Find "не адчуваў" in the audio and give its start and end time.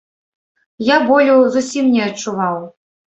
1.99-2.57